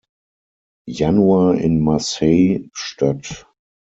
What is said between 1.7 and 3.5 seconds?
Marseille statt.